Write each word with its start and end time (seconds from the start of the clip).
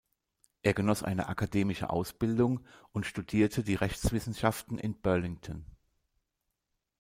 Er 0.63 0.73
genoss 0.73 1.03
eine 1.03 1.27
akademische 1.29 1.91
Ausbildung 1.91 2.65
und 2.91 3.05
studierte 3.05 3.63
die 3.63 3.75
Rechtswissenschaften 3.75 4.79
in 4.79 4.99
Burlington. 4.99 5.63